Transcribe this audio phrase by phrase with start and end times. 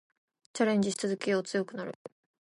[0.53, 1.43] チャレンジし続けよう。
[1.43, 1.93] 強くなる。